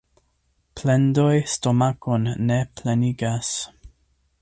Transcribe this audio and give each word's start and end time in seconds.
Plendoj 0.79 1.35
stomakon 1.53 2.27
ne 2.51 2.59
plenigas. 2.79 3.55